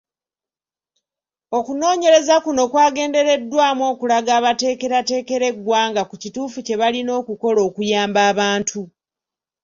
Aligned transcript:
Okunoonyereza 1.57 2.35
kuno 2.45 2.63
kwagendereddwamu 2.71 3.83
okulaga 3.93 4.31
abateekerateekera 4.39 5.45
eggwanga 5.51 6.01
ku 6.09 6.15
kituufu 6.21 6.59
kye 6.67 6.75
balina 6.81 7.11
okukola 7.19 7.59
okuyamba 7.67 8.19
abantu. 8.31 8.81